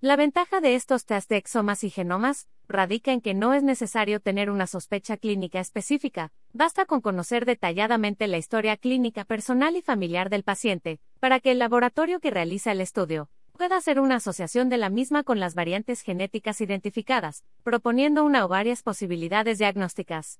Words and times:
La 0.00 0.14
ventaja 0.14 0.60
de 0.60 0.76
estos 0.76 1.06
test 1.06 1.28
de 1.28 1.38
exomas 1.38 1.82
y 1.82 1.90
genomas 1.90 2.46
radica 2.68 3.10
en 3.10 3.20
que 3.20 3.34
no 3.34 3.52
es 3.52 3.64
necesario 3.64 4.20
tener 4.20 4.48
una 4.48 4.68
sospecha 4.68 5.16
clínica 5.16 5.58
específica, 5.58 6.30
basta 6.52 6.84
con 6.84 7.00
conocer 7.00 7.44
detalladamente 7.44 8.28
la 8.28 8.38
historia 8.38 8.76
clínica 8.76 9.24
personal 9.24 9.74
y 9.74 9.82
familiar 9.82 10.30
del 10.30 10.44
paciente, 10.44 11.00
para 11.18 11.40
que 11.40 11.50
el 11.50 11.58
laboratorio 11.58 12.20
que 12.20 12.30
realiza 12.30 12.70
el 12.70 12.80
estudio 12.80 13.28
pueda 13.50 13.76
hacer 13.76 13.98
una 13.98 14.16
asociación 14.16 14.68
de 14.68 14.78
la 14.78 14.88
misma 14.88 15.24
con 15.24 15.40
las 15.40 15.56
variantes 15.56 16.02
genéticas 16.02 16.60
identificadas, 16.60 17.42
proponiendo 17.64 18.22
una 18.22 18.44
o 18.44 18.48
varias 18.48 18.84
posibilidades 18.84 19.58
diagnósticas. 19.58 20.38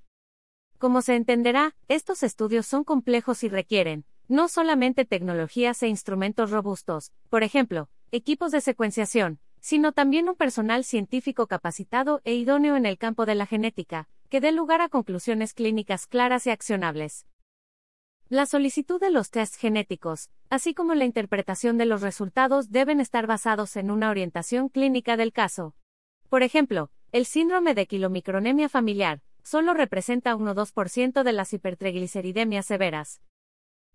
Como 0.79 1.03
se 1.03 1.17
entenderá, 1.17 1.75
estos 1.89 2.23
estudios 2.23 2.65
son 2.65 2.85
complejos 2.85 3.43
y 3.43 3.49
requieren, 3.49 4.05
no 4.29 4.47
solamente 4.47 5.05
tecnologías 5.05 5.83
e 5.83 5.89
instrumentos 5.89 6.53
robustos, 6.53 7.11
por 7.29 7.43
ejemplo, 7.43 7.89
equipos 8.13 8.53
de 8.53 8.61
secuenciación, 8.61 9.41
sino 9.61 9.93
también 9.93 10.29
un 10.29 10.35
personal 10.35 10.85
científico 10.85 11.47
capacitado 11.47 12.21
e 12.25 12.35
idóneo 12.35 12.77
en 12.77 12.87
el 12.87 12.99
campo 12.99 13.27
de 13.27 13.35
la 13.35 13.47
genética, 13.47 14.09
que 14.29 14.41
dé 14.41 14.53
lugar 14.53 14.81
a 14.81 14.89
conclusiones 14.89 15.55
clínicas 15.55 16.07
claras 16.07 16.47
y 16.47 16.51
accionables. 16.51 17.27
La 18.29 18.45
solicitud 18.45 19.01
de 19.01 19.11
los 19.11 19.31
test 19.31 19.57
genéticos, 19.57 20.29
así 20.51 20.75
como 20.75 20.95
la 20.95 21.07
interpretación 21.07 21.79
de 21.79 21.87
los 21.87 22.03
resultados, 22.03 22.71
deben 22.71 23.01
estar 23.01 23.27
basados 23.27 23.77
en 23.77 23.91
una 23.91 24.11
orientación 24.11 24.69
clínica 24.69 25.17
del 25.17 25.33
caso. 25.33 25.75
Por 26.29 26.43
ejemplo, 26.43 26.91
el 27.11 27.25
síndrome 27.25 27.75
de 27.75 27.87
quilomicronemia 27.87 28.69
familiar 28.69 29.23
solo 29.43 29.73
representa 29.73 30.37
1-2% 30.37 31.23
de 31.23 31.33
las 31.33 31.55
hipertrigliceridemias 31.55 32.67
severas. 32.67 33.23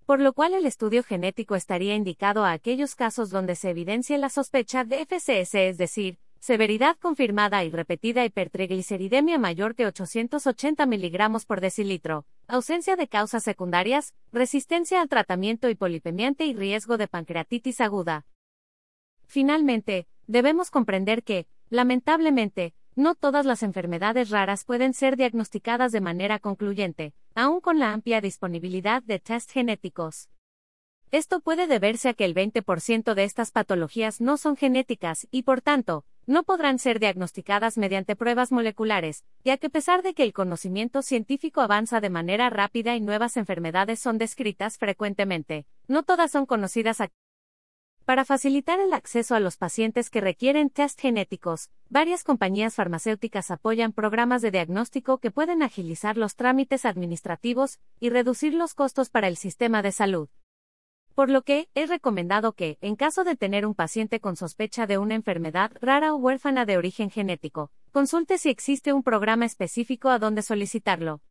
Por 0.06 0.20
lo 0.20 0.34
cual 0.34 0.54
el 0.54 0.66
estudio 0.66 1.02
genético 1.02 1.56
estaría 1.56 1.96
indicado 1.96 2.44
a 2.44 2.52
aquellos 2.52 2.96
casos 2.96 3.30
donde 3.30 3.56
se 3.56 3.70
evidencie 3.70 4.18
la 4.18 4.30
sospecha 4.30 4.84
de 4.84 5.06
FCS, 5.06 5.56
es 5.56 5.78
decir, 5.78 6.18
severidad 6.40 6.98
confirmada 6.98 7.64
y 7.64 7.72
repetida 7.72 8.26
hipertrigliceridemia 8.26 9.38
mayor 9.38 9.76
que 9.76 9.86
880 9.86 10.86
miligramos 10.88 11.46
por 11.46 11.62
decilitro, 11.62 12.26
ausencia 12.48 12.98
de 12.98 13.08
causas 13.08 13.44
secundarias, 13.44 14.14
resistencia 14.34 15.02
al 15.02 15.08
tratamiento 15.08 15.70
hipolipemiante 15.70 16.46
y 16.46 16.54
riesgo 16.54 16.98
de 16.98 17.08
pancreatitis 17.08 17.80
aguda. 17.80 18.26
Finalmente, 19.26 20.06
debemos 20.28 20.70
comprender 20.70 21.24
que, 21.24 21.48
lamentablemente, 21.70 22.74
no 22.96 23.16
todas 23.16 23.46
las 23.46 23.64
enfermedades 23.64 24.30
raras 24.30 24.66
pueden 24.66 24.94
ser 24.94 25.18
diagnosticadas 25.18 25.92
de 25.92 26.02
manera 26.02 26.40
concluyente, 26.40 27.14
aun 27.36 27.62
con 27.62 27.80
la 27.80 27.94
amplia 27.94 28.22
disponibilidad 28.22 29.02
de 29.04 29.20
test 29.20 29.52
genéticos. 29.52 30.30
Esto 31.12 31.42
puede 31.42 31.68
deberse 31.68 32.10
a 32.10 32.14
que 32.14 32.26
el 32.26 32.34
20% 32.34 33.14
de 33.14 33.24
estas 33.24 33.52
patologías 33.52 34.20
no 34.20 34.38
son 34.38 34.56
genéticas 34.56 35.28
y, 35.30 35.44
por 35.44 35.62
tanto, 35.62 36.06
no 36.26 36.44
podrán 36.44 36.80
ser 36.80 37.00
diagnosticadas 37.00 37.78
mediante 37.78 38.16
pruebas 38.16 38.52
moleculares, 38.52 39.24
ya 39.44 39.58
que 39.58 39.68
a 39.68 39.70
pesar 39.70 40.02
de 40.04 40.14
que 40.14 40.24
el 40.24 40.34
conocimiento 40.34 41.02
científico 41.02 41.62
avanza 41.62 42.02
de 42.02 42.10
manera 42.10 42.50
rápida 42.50 42.96
y 42.96 43.02
nuevas 43.02 43.38
enfermedades 43.38 44.00
son 44.00 44.18
descritas 44.18 44.78
frecuentemente, 44.78 45.66
no 45.88 46.04
todas 46.04 46.32
son 46.32 46.46
conocidas. 46.46 47.02
Para 48.06 48.26
facilitar 48.26 48.82
el 48.82 48.92
acceso 48.92 49.34
a 49.34 49.40
los 49.40 49.56
pacientes 49.56 50.10
que 50.10 50.20
requieren 50.20 50.70
test 50.70 51.00
genéticos, 51.00 51.70
varias 51.90 52.26
compañías 52.26 52.76
farmacéuticas 52.76 53.50
apoyan 53.50 53.94
programas 53.94 54.42
de 54.42 54.52
diagnóstico 54.52 55.20
que 55.20 55.32
pueden 55.32 55.64
agilizar 55.64 56.18
los 56.18 56.36
trámites 56.36 56.84
administrativos 56.84 57.80
y 58.02 58.10
reducir 58.10 58.56
los 58.56 58.74
costos 58.74 59.10
para 59.10 59.30
el 59.30 59.38
sistema 59.38 59.82
de 59.82 59.94
salud. 59.94 60.28
Por 61.16 61.30
lo 61.30 61.44
que, 61.44 61.70
es 61.76 61.88
recomendado 61.90 62.52
que, 62.52 62.78
en 62.82 62.98
caso 62.98 63.24
de 63.24 63.38
tener 63.38 63.66
un 63.66 63.74
paciente 63.74 64.20
con 64.20 64.36
sospecha 64.36 64.86
de 64.86 64.98
una 64.98 65.16
enfermedad 65.16 65.72
rara 65.80 66.14
o 66.14 66.18
huérfana 66.18 66.66
de 66.66 66.76
origen 66.78 67.10
genético, 67.10 67.72
consulte 67.94 68.38
si 68.38 68.50
existe 68.50 68.92
un 68.92 69.04
programa 69.04 69.46
específico 69.46 70.10
a 70.10 70.20
donde 70.20 70.42
solicitarlo. 70.42 71.22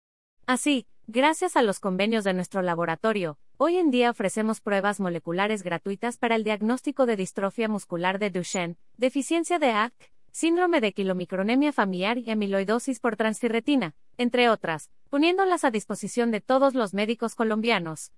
Así, 0.46 0.86
gracias 1.06 1.56
a 1.56 1.62
los 1.62 1.80
convenios 1.80 2.24
de 2.24 2.34
nuestro 2.34 2.62
laboratorio, 2.62 3.38
hoy 3.56 3.76
en 3.76 3.90
día 3.90 4.10
ofrecemos 4.10 4.60
pruebas 4.60 5.00
moleculares 5.00 5.62
gratuitas 5.62 6.16
para 6.16 6.36
el 6.36 6.44
diagnóstico 6.44 7.06
de 7.06 7.16
distrofia 7.16 7.68
muscular 7.68 8.18
de 8.18 8.30
Duchenne, 8.30 8.76
deficiencia 8.96 9.58
de 9.58 9.70
ACT, 9.70 10.02
síndrome 10.30 10.80
de 10.80 10.92
quilomicronemia 10.92 11.72
familiar 11.72 12.18
y 12.18 12.30
amiloidosis 12.30 13.00
por 13.00 13.16
transferretina, 13.16 13.94
entre 14.16 14.48
otras, 14.48 14.90
poniéndolas 15.10 15.64
a 15.64 15.70
disposición 15.70 16.30
de 16.30 16.40
todos 16.40 16.74
los 16.74 16.94
médicos 16.94 17.34
colombianos. 17.34 18.12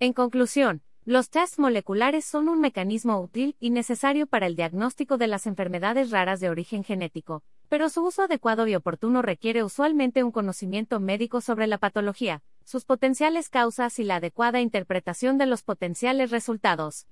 En 0.00 0.12
conclusión, 0.12 0.82
los 1.06 1.30
tests 1.30 1.58
moleculares 1.58 2.24
son 2.24 2.48
un 2.48 2.60
mecanismo 2.60 3.20
útil 3.20 3.56
y 3.60 3.70
necesario 3.70 4.26
para 4.26 4.46
el 4.46 4.56
diagnóstico 4.56 5.18
de 5.18 5.26
las 5.26 5.46
enfermedades 5.46 6.10
raras 6.10 6.40
de 6.40 6.50
origen 6.50 6.82
genético, 6.82 7.42
pero 7.68 7.88
su 7.88 8.04
uso 8.04 8.22
adecuado 8.22 8.66
y 8.66 8.74
oportuno 8.74 9.22
requiere 9.22 9.62
usualmente 9.62 10.22
un 10.22 10.32
conocimiento 10.32 11.00
médico 11.00 11.40
sobre 11.40 11.66
la 11.66 11.78
patología, 11.78 12.42
sus 12.64 12.84
potenciales 12.84 13.48
causas 13.48 13.98
y 13.98 14.04
la 14.04 14.16
adecuada 14.16 14.60
interpretación 14.60 15.38
de 15.38 15.46
los 15.46 15.62
potenciales 15.62 16.30
resultados. 16.30 17.06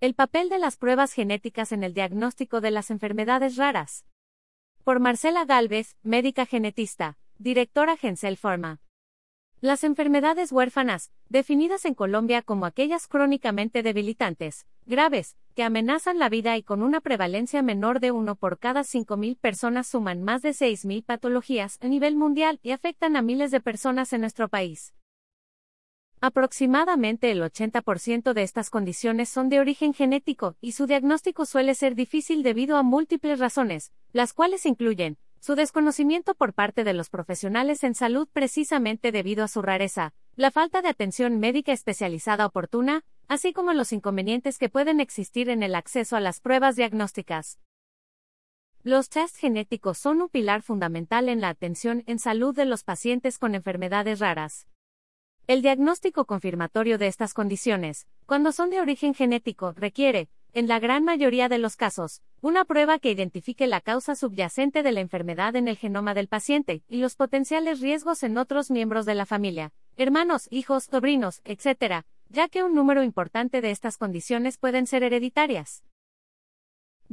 El 0.00 0.14
papel 0.14 0.48
de 0.48 0.58
las 0.58 0.76
pruebas 0.76 1.12
genéticas 1.12 1.72
en 1.72 1.84
el 1.84 1.94
diagnóstico 1.94 2.60
de 2.60 2.72
las 2.72 2.90
enfermedades 2.90 3.56
raras. 3.56 4.04
Por 4.84 4.98
Marcela 4.98 5.44
Galvez, 5.44 5.96
médica 6.02 6.44
genetista, 6.44 7.18
directora 7.38 7.96
Gensel 7.96 8.36
Pharma. 8.36 8.80
Las 9.62 9.84
enfermedades 9.84 10.50
huérfanas, 10.50 11.12
definidas 11.28 11.84
en 11.84 11.94
Colombia 11.94 12.42
como 12.42 12.66
aquellas 12.66 13.06
crónicamente 13.06 13.84
debilitantes, 13.84 14.66
graves, 14.86 15.36
que 15.54 15.62
amenazan 15.62 16.18
la 16.18 16.28
vida 16.28 16.56
y 16.56 16.64
con 16.64 16.82
una 16.82 17.00
prevalencia 17.00 17.62
menor 17.62 18.00
de 18.00 18.10
uno 18.10 18.34
por 18.34 18.58
cada 18.58 18.80
5.000 18.80 19.38
personas 19.38 19.86
suman 19.86 20.20
más 20.20 20.42
de 20.42 20.50
6.000 20.50 21.04
patologías 21.04 21.78
a 21.80 21.86
nivel 21.86 22.16
mundial 22.16 22.58
y 22.64 22.72
afectan 22.72 23.14
a 23.14 23.22
miles 23.22 23.52
de 23.52 23.60
personas 23.60 24.12
en 24.12 24.22
nuestro 24.22 24.48
país. 24.48 24.94
Aproximadamente 26.20 27.30
el 27.30 27.40
80% 27.40 28.32
de 28.32 28.42
estas 28.42 28.68
condiciones 28.68 29.28
son 29.28 29.48
de 29.48 29.60
origen 29.60 29.94
genético 29.94 30.56
y 30.60 30.72
su 30.72 30.88
diagnóstico 30.88 31.46
suele 31.46 31.76
ser 31.76 31.94
difícil 31.94 32.42
debido 32.42 32.76
a 32.78 32.82
múltiples 32.82 33.38
razones, 33.38 33.92
las 34.12 34.32
cuales 34.32 34.66
incluyen 34.66 35.18
su 35.42 35.56
desconocimiento 35.56 36.36
por 36.36 36.54
parte 36.54 36.84
de 36.84 36.92
los 36.92 37.10
profesionales 37.10 37.82
en 37.82 37.96
salud 37.96 38.28
precisamente 38.32 39.10
debido 39.10 39.42
a 39.42 39.48
su 39.48 39.60
rareza, 39.60 40.14
la 40.36 40.52
falta 40.52 40.82
de 40.82 40.88
atención 40.88 41.40
médica 41.40 41.72
especializada 41.72 42.46
oportuna, 42.46 43.02
así 43.26 43.52
como 43.52 43.72
los 43.72 43.92
inconvenientes 43.92 44.56
que 44.56 44.68
pueden 44.68 45.00
existir 45.00 45.48
en 45.48 45.64
el 45.64 45.74
acceso 45.74 46.14
a 46.14 46.20
las 46.20 46.40
pruebas 46.40 46.76
diagnósticas. 46.76 47.58
Los 48.84 49.08
test 49.08 49.36
genéticos 49.36 49.98
son 49.98 50.22
un 50.22 50.28
pilar 50.28 50.62
fundamental 50.62 51.28
en 51.28 51.40
la 51.40 51.48
atención 51.48 52.04
en 52.06 52.20
salud 52.20 52.54
de 52.54 52.64
los 52.64 52.84
pacientes 52.84 53.40
con 53.40 53.56
enfermedades 53.56 54.20
raras. 54.20 54.68
El 55.48 55.60
diagnóstico 55.60 56.24
confirmatorio 56.24 56.98
de 56.98 57.08
estas 57.08 57.34
condiciones, 57.34 58.06
cuando 58.26 58.52
son 58.52 58.70
de 58.70 58.80
origen 58.80 59.12
genético, 59.12 59.72
requiere, 59.72 60.28
en 60.54 60.68
la 60.68 60.78
gran 60.78 61.04
mayoría 61.04 61.48
de 61.48 61.58
los 61.58 61.76
casos, 61.76 62.20
una 62.40 62.64
prueba 62.64 62.98
que 62.98 63.10
identifique 63.10 63.66
la 63.66 63.80
causa 63.80 64.14
subyacente 64.14 64.82
de 64.82 64.92
la 64.92 65.00
enfermedad 65.00 65.56
en 65.56 65.66
el 65.66 65.76
genoma 65.76 66.12
del 66.12 66.28
paciente 66.28 66.82
y 66.88 66.98
los 66.98 67.16
potenciales 67.16 67.80
riesgos 67.80 68.22
en 68.22 68.36
otros 68.36 68.70
miembros 68.70 69.06
de 69.06 69.14
la 69.14 69.26
familia, 69.26 69.72
hermanos, 69.96 70.48
hijos, 70.50 70.84
sobrinos, 70.90 71.40
etc., 71.44 72.04
ya 72.28 72.48
que 72.48 72.62
un 72.62 72.74
número 72.74 73.02
importante 73.02 73.60
de 73.60 73.70
estas 73.70 73.98
condiciones 73.98 74.58
pueden 74.58 74.86
ser 74.86 75.02
hereditarias. 75.02 75.84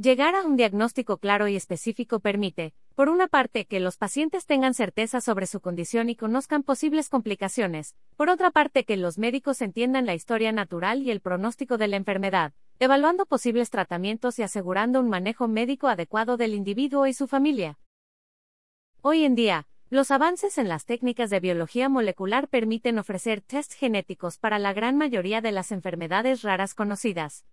Llegar 0.00 0.34
a 0.34 0.44
un 0.44 0.56
diagnóstico 0.56 1.18
claro 1.18 1.46
y 1.46 1.56
específico 1.56 2.20
permite, 2.20 2.72
por 2.94 3.10
una 3.10 3.28
parte, 3.28 3.66
que 3.66 3.80
los 3.80 3.98
pacientes 3.98 4.46
tengan 4.46 4.72
certeza 4.72 5.20
sobre 5.20 5.46
su 5.46 5.60
condición 5.60 6.08
y 6.08 6.16
conozcan 6.16 6.62
posibles 6.62 7.10
complicaciones, 7.10 7.94
por 8.16 8.30
otra 8.30 8.50
parte, 8.50 8.84
que 8.84 8.96
los 8.96 9.18
médicos 9.18 9.60
entiendan 9.60 10.06
la 10.06 10.14
historia 10.14 10.52
natural 10.52 11.02
y 11.02 11.10
el 11.10 11.20
pronóstico 11.20 11.76
de 11.76 11.88
la 11.88 11.96
enfermedad, 11.96 12.54
evaluando 12.78 13.26
posibles 13.26 13.68
tratamientos 13.68 14.38
y 14.38 14.42
asegurando 14.42 15.00
un 15.00 15.10
manejo 15.10 15.48
médico 15.48 15.86
adecuado 15.86 16.38
del 16.38 16.54
individuo 16.54 17.06
y 17.06 17.12
su 17.12 17.26
familia. 17.26 17.78
Hoy 19.02 19.24
en 19.24 19.34
día, 19.34 19.66
los 19.90 20.10
avances 20.10 20.56
en 20.56 20.70
las 20.70 20.86
técnicas 20.86 21.28
de 21.28 21.40
biología 21.40 21.90
molecular 21.90 22.48
permiten 22.48 22.98
ofrecer 22.98 23.42
test 23.42 23.74
genéticos 23.74 24.38
para 24.38 24.58
la 24.58 24.72
gran 24.72 24.96
mayoría 24.96 25.42
de 25.42 25.52
las 25.52 25.72
enfermedades 25.72 26.40
raras 26.40 26.72
conocidas. 26.72 27.44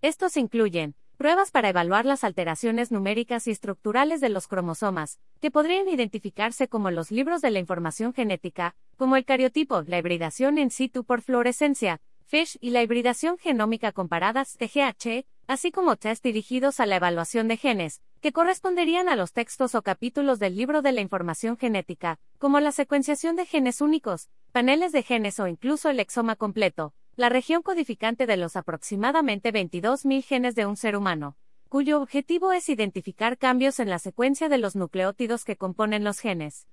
Estos 0.00 0.38
incluyen 0.38 0.94
pruebas 1.16 1.50
para 1.50 1.70
evaluar 1.70 2.04
las 2.04 2.24
alteraciones 2.24 2.92
numéricas 2.92 3.46
y 3.46 3.50
estructurales 3.50 4.20
de 4.20 4.28
los 4.28 4.48
cromosomas, 4.48 5.18
que 5.40 5.50
podrían 5.50 5.88
identificarse 5.88 6.68
como 6.68 6.90
los 6.90 7.10
libros 7.10 7.40
de 7.40 7.50
la 7.50 7.58
información 7.58 8.12
genética, 8.12 8.76
como 8.96 9.16
el 9.16 9.24
cariotipo, 9.24 9.82
la 9.82 9.98
hibridación 9.98 10.58
in 10.58 10.70
situ 10.70 11.04
por 11.04 11.22
fluorescencia, 11.22 12.00
FISH 12.26 12.58
y 12.60 12.70
la 12.70 12.82
hibridación 12.82 13.38
genómica 13.38 13.92
comparadas 13.92 14.56
TGH, 14.58 15.24
así 15.46 15.70
como 15.70 15.96
test 15.96 16.24
dirigidos 16.24 16.80
a 16.80 16.86
la 16.86 16.96
evaluación 16.96 17.48
de 17.48 17.56
genes, 17.56 18.02
que 18.20 18.32
corresponderían 18.32 19.08
a 19.08 19.16
los 19.16 19.32
textos 19.32 19.74
o 19.74 19.82
capítulos 19.82 20.38
del 20.38 20.56
libro 20.56 20.82
de 20.82 20.92
la 20.92 21.00
información 21.00 21.56
genética, 21.56 22.18
como 22.38 22.60
la 22.60 22.72
secuenciación 22.72 23.36
de 23.36 23.46
genes 23.46 23.80
únicos, 23.80 24.28
paneles 24.52 24.92
de 24.92 25.02
genes 25.02 25.38
o 25.38 25.46
incluso 25.46 25.88
el 25.88 26.00
exoma 26.00 26.34
completo, 26.34 26.94
la 27.16 27.30
región 27.30 27.62
codificante 27.62 28.26
de 28.26 28.36
los 28.36 28.56
aproximadamente 28.56 29.50
22.000 29.50 30.22
genes 30.22 30.54
de 30.54 30.66
un 30.66 30.76
ser 30.76 30.96
humano, 30.96 31.34
cuyo 31.70 32.02
objetivo 32.02 32.52
es 32.52 32.68
identificar 32.68 33.38
cambios 33.38 33.80
en 33.80 33.88
la 33.88 33.98
secuencia 33.98 34.50
de 34.50 34.58
los 34.58 34.76
nucleótidos 34.76 35.44
que 35.46 35.56
componen 35.56 36.04
los 36.04 36.20
genes. 36.20 36.68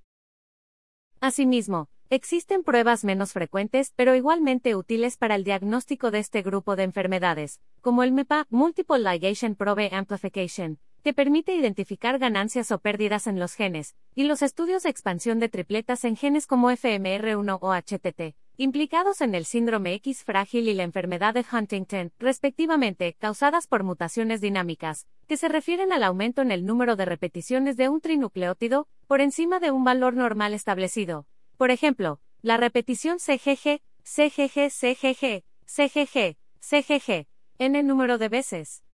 Asimismo, 1.18 1.88
existen 2.10 2.62
pruebas 2.62 3.04
menos 3.04 3.32
frecuentes 3.32 3.94
pero 3.96 4.14
igualmente 4.14 4.76
útiles 4.76 5.16
para 5.16 5.34
el 5.34 5.44
diagnóstico 5.44 6.10
de 6.10 6.18
este 6.18 6.42
grupo 6.42 6.76
de 6.76 6.82
enfermedades, 6.82 7.62
como 7.80 8.02
el 8.02 8.12
MEPA, 8.12 8.46
Multiple 8.50 8.98
Ligation 8.98 9.54
Probe 9.54 9.88
Amplification, 9.94 10.78
que 11.02 11.14
permite 11.14 11.54
identificar 11.54 12.18
ganancias 12.18 12.70
o 12.70 12.78
pérdidas 12.78 13.26
en 13.26 13.38
los 13.38 13.54
genes, 13.54 13.96
y 14.14 14.24
los 14.24 14.42
estudios 14.42 14.82
de 14.82 14.90
expansión 14.90 15.38
de 15.38 15.48
tripletas 15.48 16.04
en 16.04 16.16
genes 16.16 16.46
como 16.46 16.70
FMR1 16.70 17.58
o 17.62 17.72
HTT, 17.72 18.36
implicados 18.56 19.20
en 19.20 19.34
el 19.34 19.44
síndrome 19.44 19.94
X 19.94 20.22
frágil 20.22 20.68
y 20.68 20.74
la 20.74 20.84
enfermedad 20.84 21.34
de 21.34 21.44
Huntington, 21.50 22.12
respectivamente, 22.18 23.16
causadas 23.18 23.66
por 23.66 23.82
mutaciones 23.82 24.40
dinámicas, 24.40 25.08
que 25.26 25.36
se 25.36 25.48
refieren 25.48 25.92
al 25.92 26.04
aumento 26.04 26.40
en 26.42 26.52
el 26.52 26.64
número 26.64 26.94
de 26.94 27.04
repeticiones 27.04 27.76
de 27.76 27.88
un 27.88 28.00
trinucleótido, 28.00 28.86
por 29.08 29.20
encima 29.20 29.58
de 29.58 29.72
un 29.72 29.82
valor 29.82 30.14
normal 30.14 30.54
establecido. 30.54 31.26
Por 31.56 31.72
ejemplo, 31.72 32.20
la 32.42 32.56
repetición 32.56 33.18
CGG, 33.18 33.80
CGG, 34.04 34.70
CGG, 34.70 35.44
CGG, 35.66 36.36
CGG, 36.60 37.26
n 37.58 37.82
número 37.82 38.18
de 38.18 38.28
veces. 38.28 38.84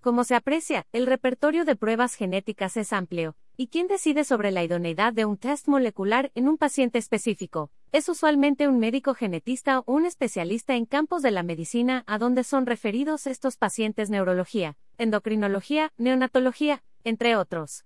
Como 0.00 0.24
se 0.24 0.34
aprecia, 0.34 0.86
el 0.92 1.06
repertorio 1.06 1.64
de 1.64 1.76
pruebas 1.76 2.14
genéticas 2.14 2.76
es 2.78 2.92
amplio, 2.92 3.36
y 3.56 3.68
quien 3.68 3.86
decide 3.86 4.24
sobre 4.24 4.50
la 4.50 4.64
idoneidad 4.64 5.12
de 5.12 5.26
un 5.26 5.36
test 5.36 5.68
molecular 5.68 6.32
en 6.34 6.48
un 6.48 6.56
paciente 6.56 6.98
específico 6.98 7.70
es 7.92 8.08
usualmente 8.08 8.68
un 8.68 8.78
médico 8.78 9.14
genetista 9.14 9.80
o 9.80 9.84
un 9.92 10.06
especialista 10.06 10.74
en 10.74 10.86
campos 10.86 11.20
de 11.20 11.30
la 11.30 11.42
medicina 11.42 12.04
a 12.06 12.16
donde 12.16 12.42
son 12.42 12.64
referidos 12.64 13.26
estos 13.26 13.58
pacientes 13.58 14.08
neurología, 14.08 14.78
endocrinología, 14.96 15.92
neonatología, 15.98 16.82
entre 17.04 17.36
otros 17.36 17.84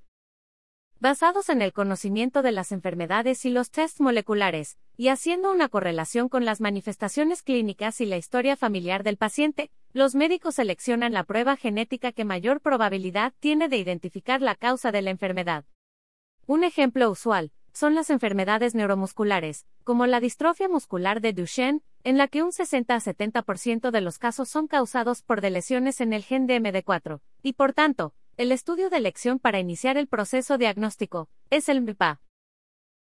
basados 0.99 1.51
en 1.51 1.61
el 1.61 1.75
conocimiento 1.75 2.41
de 2.41 2.53
las 2.53 2.73
enfermedades 2.73 3.45
y 3.45 3.51
los 3.51 3.71
tests 3.71 4.01
moleculares, 4.01 4.79
y 4.97 5.09
haciendo 5.09 5.53
una 5.53 5.69
correlación 5.69 6.31
con 6.31 6.47
las 6.47 6.63
manifestaciones 6.63 7.43
clínicas 7.43 8.01
y 8.01 8.07
la 8.07 8.17
historia 8.17 8.57
familiar 8.57 9.03
del 9.03 9.19
paciente, 9.19 9.71
los 9.93 10.15
médicos 10.15 10.55
seleccionan 10.55 11.13
la 11.13 11.25
prueba 11.25 11.57
genética 11.57 12.13
que 12.13 12.25
mayor 12.25 12.63
probabilidad 12.63 13.35
tiene 13.41 13.69
de 13.69 13.77
identificar 13.77 14.41
la 14.41 14.55
causa 14.55 14.91
de 14.91 15.03
la 15.03 15.11
enfermedad. 15.11 15.67
Un 16.47 16.65
ejemplo 16.65 17.11
usual 17.11 17.53
son 17.77 17.95
las 17.95 18.09
enfermedades 18.09 18.75
neuromusculares, 18.75 19.67
como 19.85 20.07
la 20.07 20.19
distrofia 20.19 20.67
muscular 20.67 21.21
de 21.21 21.35
Duchenne, 21.35 21.83
en 22.05 22.17
la 22.17 22.27
que 22.27 22.43
un 22.43 22.51
60 22.51 22.95
a 22.95 23.01
70% 23.01 23.91
de 23.91 24.01
los 24.01 24.19
casos 24.19 24.49
son 24.49 24.67
causados 24.67 25.21
por 25.21 25.43
lesiones 25.45 26.01
en 26.01 26.15
el 26.15 26.25
gen 26.25 26.49
DMD4, 26.49 27.21
y 27.43 27.53
por 27.53 27.75
tanto, 27.75 28.15
el 28.39 28.51
estudio 28.51 28.89
de 28.89 28.97
elección 28.97 29.39
para 29.39 29.61
iniciar 29.61 29.99
el 29.99 30.07
proceso 30.07 30.57
diagnóstico 30.57 31.29
es 31.51 31.69
el 31.69 31.83
MPA. 31.83 32.23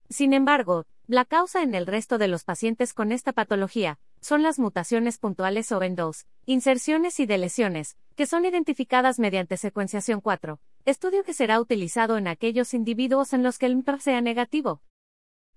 Sin 0.08 0.32
embargo, 0.32 0.86
la 1.06 1.26
causa 1.26 1.62
en 1.62 1.74
el 1.74 1.86
resto 1.86 2.16
de 2.16 2.28
los 2.28 2.44
pacientes 2.44 2.94
con 2.94 3.12
esta 3.12 3.34
patología 3.34 3.98
son 4.22 4.42
las 4.42 4.58
mutaciones 4.58 5.18
puntuales 5.18 5.70
o 5.72 5.82
en 5.82 5.94
dos, 5.94 6.24
inserciones 6.46 7.20
y 7.20 7.26
deleciones, 7.26 7.98
que 8.16 8.24
son 8.24 8.46
identificadas 8.46 9.18
mediante 9.18 9.58
secuenciación 9.58 10.22
4, 10.22 10.58
estudio 10.84 11.24
que 11.24 11.32
será 11.32 11.60
utilizado 11.60 12.18
en 12.18 12.28
aquellos 12.28 12.74
individuos 12.74 13.32
en 13.32 13.42
los 13.42 13.58
que 13.58 13.66
el 13.66 13.76
MPA 13.76 14.00
sea 14.00 14.20
negativo. 14.20 14.82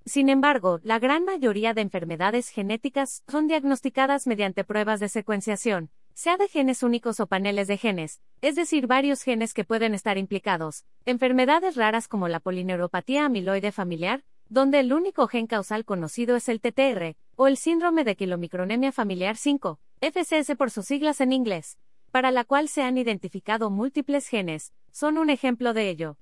Sin 0.05 0.29
embargo, 0.29 0.79
la 0.83 0.99
gran 0.99 1.25
mayoría 1.25 1.73
de 1.73 1.81
enfermedades 1.81 2.47
genéticas 2.47 3.23
son 3.27 3.47
diagnosticadas 3.47 4.25
mediante 4.25 4.63
pruebas 4.63 5.01
de 5.01 5.09
secuenciación, 5.09 5.89
sea 6.13 6.37
de 6.37 6.47
genes 6.47 6.81
únicos 6.81 7.19
o 7.19 7.27
paneles 7.27 7.67
de 7.67 7.77
genes, 7.77 8.21
es 8.41 8.55
decir, 8.55 8.87
varios 8.87 9.21
genes 9.21 9.53
que 9.53 9.65
pueden 9.65 9.93
estar 9.93 10.17
implicados, 10.17 10.85
enfermedades 11.05 11.75
raras 11.75 12.07
como 12.07 12.29
la 12.29 12.39
polineuropatía 12.39 13.25
amiloide 13.25 13.73
familiar, 13.73 14.23
donde 14.47 14.79
el 14.79 14.93
único 14.93 15.27
gen 15.27 15.45
causal 15.45 15.83
conocido 15.83 16.37
es 16.37 16.47
el 16.47 16.61
TTR, 16.61 17.17
o 17.35 17.47
el 17.47 17.57
síndrome 17.57 18.05
de 18.05 18.15
quilomicronemia 18.15 18.93
familiar 18.93 19.35
5, 19.35 19.77
FCS 19.99 20.55
por 20.55 20.71
sus 20.71 20.85
siglas 20.85 21.19
en 21.19 21.33
inglés, 21.33 21.77
para 22.17 22.31
la 22.31 22.45
cual 22.45 22.67
se 22.67 22.81
han 22.81 22.97
identificado 22.97 23.69
múltiples 23.69 24.27
genes, 24.27 24.73
son 24.91 25.19
un 25.19 25.29
ejemplo 25.29 25.75
de 25.75 25.87
ello. 25.87 26.17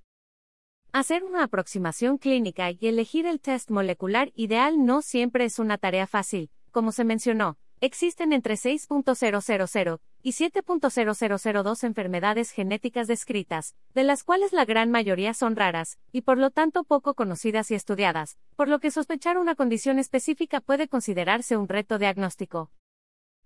Hacer 0.92 1.24
una 1.24 1.44
aproximación 1.44 2.18
clínica 2.18 2.69
y 2.69 2.80
elegir 2.81 3.25
el 3.25 3.39
test 3.39 3.71
molecular 3.71 4.33
ideal 4.36 4.83
no 4.83 5.01
siempre 5.01 5.45
es 5.45 5.57
una 5.57 5.77
tarea 5.77 6.06
fácil, 6.06 6.50
como 6.71 6.92
se 6.92 7.06
mencionó, 7.06 7.57
Existen 7.80 8.33
entre 8.33 8.56
6.000 8.56 10.00
y 10.21 10.31
7.0002 10.31 11.83
enfermedades 11.86 12.51
genéticas 12.51 13.07
descritas, 13.07 13.74
de 13.94 14.03
las 14.03 14.25
cuales 14.25 14.51
la 14.51 14.65
gran 14.65 14.91
mayoría 14.91 15.33
son 15.33 15.56
raras, 15.56 15.98
y 16.12 16.24
por 16.24 16.38
lo 16.38 16.51
tanto 16.51 16.83
poco 16.83 17.13
conocidas 17.13 17.71
y 17.71 17.75
estudiadas, 17.75 18.38
por 18.57 18.68
lo 18.68 18.80
que 18.80 18.91
sospechar 18.91 19.38
una 19.38 19.56
condición 19.56 19.98
específica 20.00 20.59
puede 20.59 20.89
considerarse 20.89 21.56
un 21.56 21.69
reto 21.69 22.00
diagnóstico. 22.00 22.69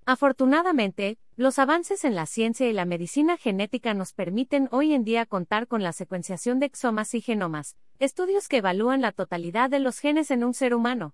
Afortunadamente, 0.06 1.18
los 1.36 1.60
avances 1.60 2.04
en 2.04 2.16
la 2.16 2.25
ciencia 2.25 2.68
y 2.68 2.74
la 2.74 2.86
medicina 2.86 3.38
genética 3.38 3.94
nos 3.94 4.13
permiten 4.13 4.68
hoy 4.72 4.94
en 4.94 5.04
día 5.04 5.25
contar 5.25 5.68
con 5.68 5.84
la 5.84 5.94
secuenciación 5.94 6.60
de 6.60 6.66
exomas 6.66 7.13
y 7.13 7.22
genomas, 7.22 7.75
estudios 8.00 8.48
que 8.48 8.57
evalúan 8.57 9.01
la 9.01 9.12
totalidad 9.12 9.69
de 9.69 9.80
los 9.80 10.00
genes 10.00 10.31
en 10.31 10.44
un 10.44 10.54
ser 10.54 10.74
humano. 10.74 11.13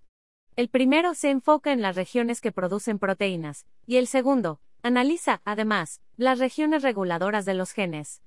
El 0.55 0.69
primero 0.69 1.13
se 1.13 1.29
enfoca 1.29 1.73
en 1.73 1.81
las 1.81 1.95
regiones 1.95 2.39
que 2.39 2.51
producen 2.51 2.97
proteínas, 2.97 3.65
y 3.85 3.97
el 3.97 4.07
segundo, 4.07 4.61
analiza, 4.83 5.41
además, 5.43 5.99
las 6.15 6.39
regiones 6.39 6.81
reguladoras 6.81 7.43
de 7.43 7.55
los 7.55 7.71
genes. 7.71 8.21